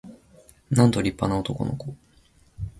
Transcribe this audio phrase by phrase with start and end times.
[0.71, 1.95] なんと立派な男の子